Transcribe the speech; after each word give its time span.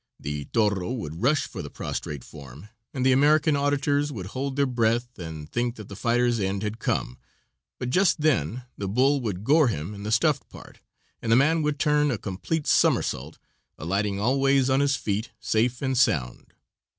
The 0.19 0.45
toro 0.45 0.89
would 0.91 1.21
rush 1.21 1.45
for 1.47 1.61
the 1.61 1.69
prostrate 1.69 2.23
form, 2.23 2.69
and 2.91 3.05
the 3.05 3.11
American 3.11 3.55
auditors 3.55 4.11
would 4.11 4.25
hold 4.25 4.55
their 4.55 4.65
breath, 4.65 5.19
and 5.19 5.47
think 5.47 5.75
that 5.75 5.89
the 5.89 5.95
fighter's 5.95 6.39
end 6.39 6.63
had 6.63 6.79
come, 6.79 7.19
but 7.77 7.91
just 7.91 8.21
then 8.21 8.63
the 8.75 8.87
bull 8.87 9.21
would 9.21 9.43
gore 9.43 9.67
him 9.67 9.93
in 9.93 10.01
the 10.01 10.11
stuffed 10.11 10.49
part, 10.49 10.79
and 11.21 11.31
the 11.31 11.35
man 11.35 11.61
would 11.61 11.77
turn 11.77 12.09
a 12.09 12.17
complete 12.17 12.65
somersault, 12.65 13.37
alighting 13.77 14.19
always 14.19 14.71
on 14.71 14.79
his 14.79 14.95
feet, 14.95 15.29
safe 15.39 15.83
and 15.83 15.95
sound. 15.99 16.55